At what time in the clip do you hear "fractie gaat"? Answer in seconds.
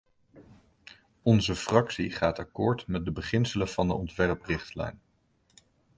1.55-2.39